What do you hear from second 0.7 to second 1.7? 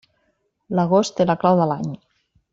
L'agost té la clau de